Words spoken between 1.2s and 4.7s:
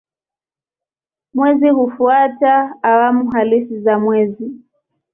Mwezi hufuata awamu halisi za mwezi.